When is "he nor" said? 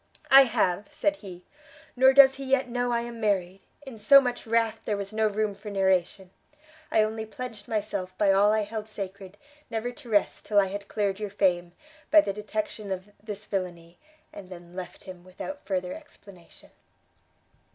1.17-2.11